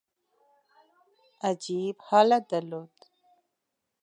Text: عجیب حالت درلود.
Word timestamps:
عجیب 1.49 1.97
حالت 2.07 2.43
درلود. 2.51 2.97